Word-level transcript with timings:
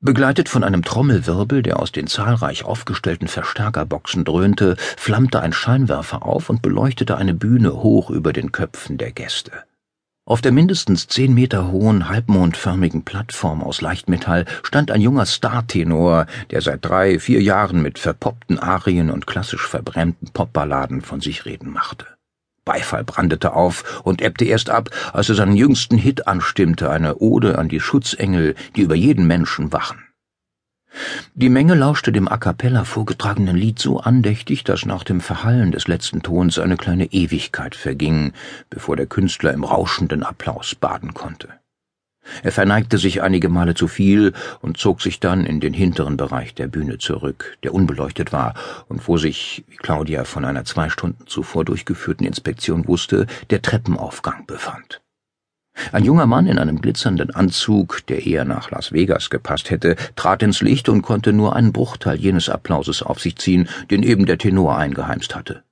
Begleitet 0.00 0.48
von 0.48 0.62
einem 0.62 0.84
Trommelwirbel, 0.84 1.62
der 1.62 1.80
aus 1.80 1.90
den 1.90 2.06
zahlreich 2.06 2.64
aufgestellten 2.64 3.26
Verstärkerboxen 3.26 4.24
dröhnte, 4.24 4.76
flammte 4.96 5.40
ein 5.40 5.52
Scheinwerfer 5.52 6.24
auf 6.24 6.50
und 6.50 6.62
beleuchtete 6.62 7.16
eine 7.16 7.34
Bühne 7.34 7.82
hoch 7.82 8.08
über 8.10 8.32
den 8.32 8.52
Köpfen 8.52 8.96
der 8.96 9.10
Gäste. 9.10 9.50
Auf 10.24 10.40
der 10.40 10.52
mindestens 10.52 11.08
zehn 11.08 11.34
Meter 11.34 11.72
hohen, 11.72 12.08
halbmondförmigen 12.08 13.04
Plattform 13.04 13.60
aus 13.60 13.80
Leichtmetall 13.80 14.44
stand 14.62 14.92
ein 14.92 15.00
junger 15.00 15.26
Startenor, 15.26 16.26
der 16.50 16.60
seit 16.60 16.84
drei, 16.84 17.18
vier 17.18 17.42
Jahren 17.42 17.82
mit 17.82 17.98
verpoppten 17.98 18.60
Arien 18.60 19.10
und 19.10 19.26
klassisch 19.26 19.66
verbrämten 19.66 20.28
Popballaden 20.32 21.00
von 21.00 21.20
sich 21.20 21.44
reden 21.44 21.72
machte. 21.72 22.17
Beifall 22.68 23.02
brandete 23.02 23.54
auf 23.54 24.02
und 24.04 24.20
ebbte 24.20 24.44
erst 24.44 24.68
ab, 24.68 24.90
als 25.14 25.30
er 25.30 25.36
seinen 25.36 25.56
jüngsten 25.56 25.96
Hit 25.96 26.26
anstimmte, 26.28 26.90
eine 26.90 27.16
Ode 27.16 27.56
an 27.56 27.70
die 27.70 27.80
Schutzengel, 27.80 28.54
die 28.76 28.82
über 28.82 28.94
jeden 28.94 29.26
Menschen 29.26 29.72
wachen. 29.72 30.04
Die 31.34 31.48
Menge 31.48 31.74
lauschte 31.74 32.12
dem 32.12 32.28
a 32.28 32.36
cappella 32.36 32.84
vorgetragenen 32.84 33.56
Lied 33.56 33.78
so 33.78 34.00
andächtig, 34.00 34.64
dass 34.64 34.84
nach 34.84 35.02
dem 35.02 35.22
Verhallen 35.22 35.72
des 35.72 35.88
letzten 35.88 36.20
Tons 36.20 36.58
eine 36.58 36.76
kleine 36.76 37.06
Ewigkeit 37.06 37.74
verging, 37.74 38.34
bevor 38.68 38.96
der 38.96 39.06
Künstler 39.06 39.54
im 39.54 39.64
rauschenden 39.64 40.22
Applaus 40.22 40.74
baden 40.74 41.14
konnte. 41.14 41.48
Er 42.42 42.52
verneigte 42.52 42.98
sich 42.98 43.22
einige 43.22 43.48
Male 43.48 43.74
zu 43.74 43.88
viel 43.88 44.32
und 44.60 44.76
zog 44.76 45.02
sich 45.02 45.20
dann 45.20 45.44
in 45.44 45.60
den 45.60 45.72
hinteren 45.72 46.16
Bereich 46.16 46.54
der 46.54 46.68
Bühne 46.68 46.98
zurück, 46.98 47.56
der 47.62 47.74
unbeleuchtet 47.74 48.32
war 48.32 48.54
und 48.88 49.06
wo 49.08 49.18
sich, 49.18 49.64
wie 49.68 49.76
Claudia 49.76 50.24
von 50.24 50.44
einer 50.44 50.64
zwei 50.64 50.88
Stunden 50.88 51.26
zuvor 51.26 51.64
durchgeführten 51.64 52.26
Inspektion 52.26 52.86
wusste, 52.86 53.26
der 53.50 53.62
Treppenaufgang 53.62 54.46
befand. 54.46 55.00
Ein 55.92 56.04
junger 56.04 56.26
Mann 56.26 56.46
in 56.46 56.58
einem 56.58 56.80
glitzernden 56.80 57.30
Anzug, 57.30 58.04
der 58.08 58.26
eher 58.26 58.44
nach 58.44 58.70
Las 58.70 58.92
Vegas 58.92 59.30
gepasst 59.30 59.70
hätte, 59.70 59.96
trat 60.16 60.42
ins 60.42 60.60
Licht 60.60 60.88
und 60.88 61.02
konnte 61.02 61.32
nur 61.32 61.54
einen 61.54 61.72
Bruchteil 61.72 62.18
jenes 62.18 62.48
Applauses 62.48 63.02
auf 63.02 63.20
sich 63.20 63.36
ziehen, 63.36 63.68
den 63.90 64.02
eben 64.02 64.26
der 64.26 64.38
Tenor 64.38 64.76
eingeheimst 64.76 65.34
hatte. 65.34 65.62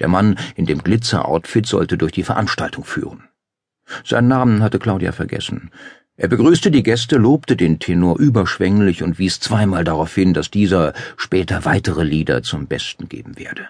Der 0.00 0.08
Mann 0.08 0.36
in 0.56 0.66
dem 0.66 0.82
Glitzer-Outfit 0.82 1.66
sollte 1.66 1.96
durch 1.96 2.12
die 2.12 2.24
Veranstaltung 2.24 2.84
führen. 2.84 3.28
Seinen 4.04 4.28
Namen 4.28 4.62
hatte 4.62 4.78
Claudia 4.78 5.12
vergessen. 5.12 5.70
Er 6.16 6.28
begrüßte 6.28 6.70
die 6.70 6.84
Gäste, 6.84 7.16
lobte 7.16 7.56
den 7.56 7.80
Tenor 7.80 8.18
überschwänglich 8.18 9.02
und 9.02 9.18
wies 9.18 9.40
zweimal 9.40 9.82
darauf 9.82 10.14
hin, 10.14 10.32
dass 10.32 10.50
dieser 10.50 10.92
später 11.16 11.64
weitere 11.64 12.04
Lieder 12.04 12.42
zum 12.42 12.66
Besten 12.66 13.08
geben 13.08 13.36
werde. 13.36 13.68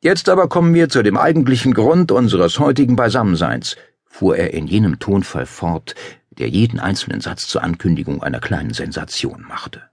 Jetzt 0.00 0.28
aber 0.28 0.48
kommen 0.48 0.74
wir 0.74 0.88
zu 0.90 1.02
dem 1.02 1.16
eigentlichen 1.16 1.74
Grund 1.74 2.12
unseres 2.12 2.58
heutigen 2.58 2.94
Beisammenseins, 2.94 3.76
fuhr 4.04 4.36
er 4.36 4.52
in 4.52 4.66
jenem 4.66 4.98
Tonfall 4.98 5.46
fort, 5.46 5.94
der 6.30 6.48
jeden 6.48 6.78
einzelnen 6.78 7.20
Satz 7.20 7.48
zur 7.48 7.64
Ankündigung 7.64 8.22
einer 8.22 8.40
kleinen 8.40 8.74
Sensation 8.74 9.44
machte. 9.48 9.87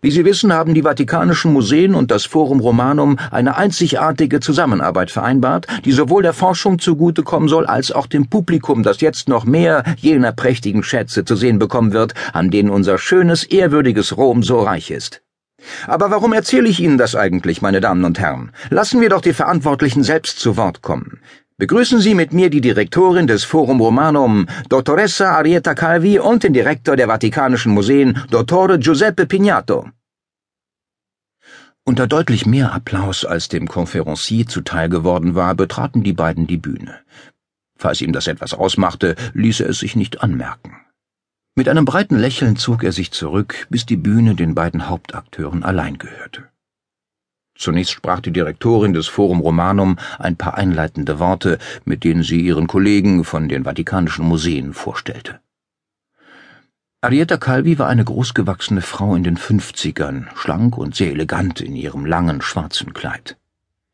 Wie 0.00 0.10
Sie 0.10 0.24
wissen, 0.24 0.52
haben 0.52 0.74
die 0.74 0.82
Vatikanischen 0.82 1.52
Museen 1.52 1.94
und 1.94 2.10
das 2.10 2.24
Forum 2.24 2.60
Romanum 2.60 3.18
eine 3.30 3.56
einzigartige 3.56 4.40
Zusammenarbeit 4.40 5.10
vereinbart, 5.10 5.66
die 5.84 5.92
sowohl 5.92 6.22
der 6.22 6.32
Forschung 6.32 6.78
zugutekommen 6.78 7.48
soll, 7.48 7.66
als 7.66 7.92
auch 7.92 8.06
dem 8.06 8.28
Publikum, 8.28 8.82
das 8.82 9.00
jetzt 9.00 9.28
noch 9.28 9.44
mehr 9.44 9.84
jener 9.96 10.32
prächtigen 10.32 10.82
Schätze 10.82 11.24
zu 11.24 11.36
sehen 11.36 11.58
bekommen 11.58 11.92
wird, 11.92 12.14
an 12.32 12.50
denen 12.50 12.70
unser 12.70 12.98
schönes, 12.98 13.44
ehrwürdiges 13.44 14.16
Rom 14.16 14.42
so 14.42 14.60
reich 14.60 14.90
ist. 14.90 15.22
Aber 15.86 16.10
warum 16.10 16.32
erzähle 16.32 16.68
ich 16.68 16.80
Ihnen 16.80 16.98
das 16.98 17.14
eigentlich, 17.14 17.62
meine 17.62 17.80
Damen 17.80 18.04
und 18.04 18.18
Herren? 18.18 18.50
Lassen 18.70 19.00
wir 19.00 19.08
doch 19.08 19.20
die 19.20 19.32
Verantwortlichen 19.32 20.02
selbst 20.02 20.40
zu 20.40 20.56
Wort 20.56 20.82
kommen. 20.82 21.20
Begrüßen 21.62 22.00
Sie 22.00 22.16
mit 22.16 22.32
mir 22.32 22.50
die 22.50 22.60
Direktorin 22.60 23.28
des 23.28 23.44
Forum 23.44 23.80
Romanum, 23.80 24.48
Dottoressa 24.68 25.36
Arietta 25.36 25.74
Calvi 25.76 26.18
und 26.18 26.42
den 26.42 26.52
Direktor 26.52 26.96
der 26.96 27.06
Vatikanischen 27.06 27.72
Museen, 27.72 28.20
Dottore 28.30 28.80
Giuseppe 28.80 29.26
Pignato. 29.26 29.88
Unter 31.84 32.08
deutlich 32.08 32.46
mehr 32.46 32.72
Applaus 32.72 33.24
als 33.24 33.46
dem 33.46 33.68
Konferencier 33.68 34.48
zuteil 34.48 34.88
geworden 34.88 35.36
war, 35.36 35.54
betraten 35.54 36.02
die 36.02 36.12
beiden 36.12 36.48
die 36.48 36.56
Bühne. 36.56 36.98
Falls 37.78 38.00
ihm 38.00 38.12
das 38.12 38.26
etwas 38.26 38.54
ausmachte, 38.54 39.14
ließ 39.32 39.60
er 39.60 39.68
es 39.68 39.78
sich 39.78 39.94
nicht 39.94 40.20
anmerken. 40.20 40.74
Mit 41.54 41.68
einem 41.68 41.84
breiten 41.84 42.18
Lächeln 42.18 42.56
zog 42.56 42.82
er 42.82 42.90
sich 42.90 43.12
zurück, 43.12 43.68
bis 43.70 43.86
die 43.86 43.96
Bühne 43.96 44.34
den 44.34 44.56
beiden 44.56 44.88
Hauptakteuren 44.88 45.62
allein 45.62 45.96
gehörte. 45.96 46.42
Zunächst 47.54 47.92
sprach 47.92 48.20
die 48.20 48.32
Direktorin 48.32 48.92
des 48.92 49.08
Forum 49.08 49.40
Romanum 49.40 49.98
ein 50.18 50.36
paar 50.36 50.56
einleitende 50.56 51.18
Worte, 51.18 51.58
mit 51.84 52.04
denen 52.04 52.22
sie 52.22 52.40
ihren 52.40 52.66
Kollegen 52.66 53.24
von 53.24 53.48
den 53.48 53.64
Vatikanischen 53.64 54.26
Museen 54.26 54.72
vorstellte. 54.72 55.40
Arietta 57.02 57.36
Calvi 57.36 57.78
war 57.80 57.88
eine 57.88 58.04
großgewachsene 58.04 58.80
Frau 58.80 59.16
in 59.16 59.24
den 59.24 59.36
Fünfzigern, 59.36 60.30
schlank 60.36 60.78
und 60.78 60.94
sehr 60.94 61.10
elegant 61.10 61.60
in 61.60 61.74
ihrem 61.74 62.06
langen 62.06 62.42
schwarzen 62.42 62.94
Kleid. 62.94 63.36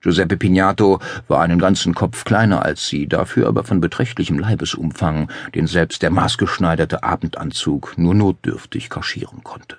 Giuseppe 0.00 0.36
Pignato 0.36 1.00
war 1.26 1.40
einen 1.40 1.58
ganzen 1.58 1.94
Kopf 1.94 2.25
kleiner 2.25 2.62
als 2.62 2.86
sie, 2.86 3.08
dafür 3.08 3.48
aber 3.48 3.64
von 3.64 3.80
beträchtlichem 3.80 4.38
Leibesumfang, 4.38 5.28
den 5.54 5.66
selbst 5.66 6.02
der 6.02 6.10
maßgeschneiderte 6.10 7.02
Abendanzug 7.02 7.96
nur 7.96 8.14
notdürftig 8.14 8.90
kaschieren 8.90 9.42
konnte. 9.42 9.78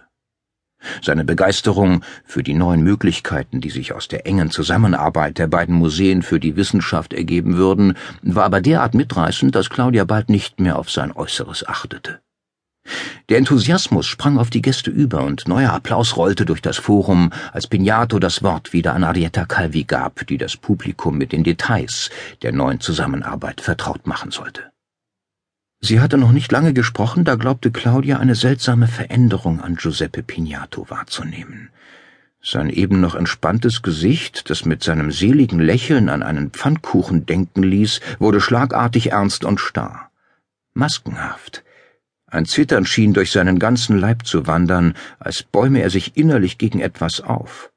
Seine 1.02 1.26
Begeisterung 1.26 2.04
für 2.26 2.44
die 2.44 2.54
neuen 2.54 2.82
Möglichkeiten, 2.82 3.62
die 3.62 3.70
sich 3.70 3.94
aus 3.94 4.08
der 4.08 4.26
engen 4.26 4.52
Zusammenarbeit 4.52 5.38
der 5.38 5.48
beiden 5.48 5.76
Museen 5.76 6.22
für 6.22 6.40
die 6.40 6.56
Wissenschaft 6.56 7.14
ergeben 7.14 7.58
würden, 7.58 7.96
war 8.22 8.46
aber 8.46 8.62
derart 8.62 8.94
mitreißend, 8.94 9.56
dass 9.56 9.70
Claudia 9.70 10.06
bald 10.06 10.30
nicht 10.30 10.60
mehr 10.60 10.78
auf 10.78 10.90
sein 10.90 11.12
Äußeres 11.12 11.68
achtete. 11.68 12.20
Der 13.30 13.38
Enthusiasmus 13.38 14.08
sprang 14.08 14.38
auf 14.40 14.50
die 14.50 14.62
Gäste 14.62 14.90
über 14.90 15.24
und 15.24 15.48
neuer 15.48 15.72
Applaus 15.72 16.18
rollte 16.18 16.46
durch 16.46 16.62
das 16.62 16.78
Forum, 16.78 17.32
als 17.52 17.68
Pignato 17.68 18.18
das 18.18 18.42
Wort 18.42 18.74
wieder 18.74 18.94
an 18.94 19.04
Arietta 19.04 19.46
Calvi 19.46 19.84
gab, 19.84 20.26
die 20.28 20.38
das 20.38 20.58
Publikum 20.58 21.18
mit 21.18 21.32
den 21.32 21.44
Details 21.44 22.10
der 22.42 22.52
neuen 22.52 22.80
Zusammenarbeit 22.80 23.62
vertraut 23.62 24.08
machen 24.08 24.32
sollte. 24.32 24.72
Sie 25.82 26.02
hatte 26.02 26.18
noch 26.18 26.32
nicht 26.32 26.52
lange 26.52 26.74
gesprochen, 26.74 27.24
da 27.24 27.36
glaubte 27.36 27.72
Claudia 27.72 28.18
eine 28.20 28.36
seltsame 28.36 28.88
Veränderung 28.88 29.62
an 29.62 29.76
Giuseppe 29.76 30.24
Pignato 30.24 30.90
wahrzunehmen. 30.90 31.70
Sein 32.42 32.70
eben 32.70 33.02
noch 33.02 33.16
entspanntes 33.16 33.82
Gesicht, 33.82 34.50
das 34.50 34.66
mit 34.66 34.84
seinem 34.84 35.12
seligen 35.12 35.60
Lächeln 35.60 36.10
an 36.10 36.24
einen 36.24 36.52
Pfannkuchen 36.52 37.26
denken 37.26 37.64
ließ, 37.64 38.02
wurde 38.20 38.42
schlagartig 38.42 39.12
ernst 39.12 39.46
und 39.46 39.60
starr. 39.60 40.10
Maskenhaft. 40.74 41.64
Ein 42.28 42.46
Zittern 42.46 42.86
schien 42.86 43.14
durch 43.14 43.32
seinen 43.32 43.58
ganzen 43.58 43.98
Leib 43.98 44.26
zu 44.26 44.48
wandern, 44.48 44.96
als 45.18 45.44
bäume 45.44 45.82
er 45.82 45.90
sich 45.90 46.16
innerlich 46.16 46.58
gegen 46.58 46.80
etwas 46.80 47.22
auf. 47.22 47.72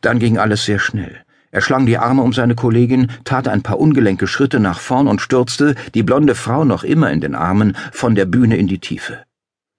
Dann 0.00 0.18
ging 0.18 0.38
alles 0.38 0.64
sehr 0.64 0.78
schnell. 0.78 1.24
Er 1.50 1.62
schlang 1.62 1.86
die 1.86 1.98
Arme 1.98 2.22
um 2.22 2.32
seine 2.32 2.54
Kollegin, 2.54 3.10
tat 3.24 3.48
ein 3.48 3.62
paar 3.62 3.80
ungelenke 3.80 4.26
Schritte 4.26 4.60
nach 4.60 4.78
vorn 4.78 5.08
und 5.08 5.20
stürzte, 5.20 5.74
die 5.94 6.02
blonde 6.02 6.34
Frau 6.34 6.64
noch 6.64 6.84
immer 6.84 7.10
in 7.10 7.20
den 7.20 7.34
Armen, 7.34 7.76
von 7.92 8.14
der 8.14 8.26
Bühne 8.26 8.56
in 8.56 8.66
die 8.66 8.80
Tiefe. 8.80 9.22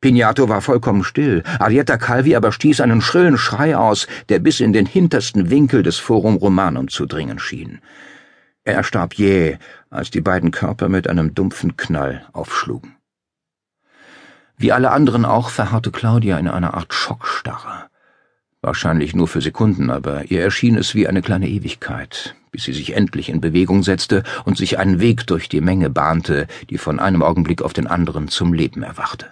Pignato 0.01 0.47
war 0.47 0.61
vollkommen 0.61 1.03
still, 1.03 1.43
Arietta 1.59 1.97
Calvi 1.97 2.35
aber 2.35 2.51
stieß 2.51 2.79
einen 2.81 3.01
schrillen 3.01 3.37
Schrei 3.37 3.75
aus, 3.75 4.07
der 4.29 4.39
bis 4.39 4.61
in 4.61 4.71
den 4.71 4.85
hintersten 4.85 5.49
Winkel 5.49 5.83
des 5.83 5.97
Forum 5.97 6.37
Romanum 6.37 6.87
zu 6.87 7.05
dringen 7.05 7.37
schien. 7.37 7.81
Er 8.63 8.75
erstarb 8.75 9.15
jäh, 9.15 9.57
als 9.89 10.09
die 10.09 10.21
beiden 10.21 10.51
Körper 10.51 10.89
mit 10.89 11.09
einem 11.09 11.35
dumpfen 11.35 11.75
Knall 11.75 12.25
aufschlugen. 12.31 12.95
Wie 14.57 14.71
alle 14.71 14.91
anderen 14.91 15.25
auch 15.25 15.49
verharrte 15.49 15.91
Claudia 15.91 16.37
in 16.37 16.47
einer 16.47 16.73
Art 16.73 16.93
Schockstarre. 16.93 17.88
Wahrscheinlich 18.61 19.15
nur 19.15 19.29
für 19.29 19.39
Sekunden, 19.39 19.89
aber 19.89 20.29
ihr 20.29 20.41
erschien 20.41 20.75
es 20.75 20.93
wie 20.93 21.07
eine 21.07 21.21
kleine 21.21 21.47
Ewigkeit, 21.47 22.35
bis 22.51 22.63
sie 22.63 22.73
sich 22.73 22.93
endlich 22.93 23.29
in 23.29 23.39
Bewegung 23.39 23.83
setzte 23.83 24.23
und 24.43 24.57
sich 24.57 24.77
einen 24.77 24.99
Weg 24.99 25.25
durch 25.27 25.47
die 25.47 25.61
Menge 25.61 25.89
bahnte, 25.89 26.45
die 26.69 26.77
von 26.77 26.99
einem 26.99 27.23
Augenblick 27.23 27.61
auf 27.61 27.71
den 27.71 27.87
anderen 27.87 28.27
zum 28.27 28.53
Leben 28.53 28.83
erwachte. 28.83 29.27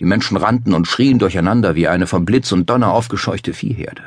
Die 0.00 0.06
Menschen 0.06 0.38
rannten 0.38 0.72
und 0.72 0.88
schrien 0.88 1.18
durcheinander 1.18 1.74
wie 1.74 1.86
eine 1.86 2.06
vom 2.06 2.24
Blitz 2.24 2.50
und 2.50 2.70
Donner 2.70 2.92
aufgescheuchte 2.92 3.52
Viehherde. 3.52 4.02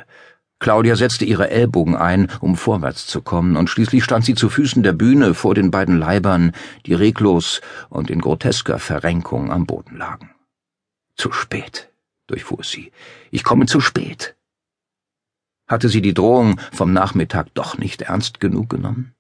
Claudia 0.60 0.96
setzte 0.96 1.24
ihre 1.24 1.52
Ellbogen 1.52 1.96
ein, 1.96 2.28
um 2.40 2.58
vorwärts 2.58 3.06
zu 3.06 3.22
kommen, 3.22 3.56
und 3.56 3.70
schließlich 3.70 4.04
stand 4.04 4.26
sie 4.26 4.34
zu 4.34 4.50
Füßen 4.50 4.82
der 4.82 4.94
Bühne 4.94 5.36
vor 5.36 5.54
den 5.54 5.70
beiden 5.70 6.00
Leibern, 6.00 6.54
die 6.88 6.96
reglos 6.96 7.62
und 7.90 8.10
in 8.10 8.20
grotesker 8.20 8.80
Verrenkung 8.80 9.52
am 9.52 9.68
Boden 9.68 9.96
lagen. 9.96 10.32
Zu 11.16 11.32
spät 11.32 11.92
durchfuhr 12.28 12.64
sie. 12.64 12.92
Ich 13.32 13.44
komme 13.44 13.66
zu 13.66 13.80
spät. 13.80 14.36
Hatte 15.68 15.90
sie 15.90 16.02
die 16.02 16.14
Drohung 16.14 16.60
vom 16.72 16.94
Nachmittag 16.94 17.54
doch 17.54 17.78
nicht 17.78 18.04
ernst 18.04 18.40
genug 18.40 18.70
genommen? 18.70 19.17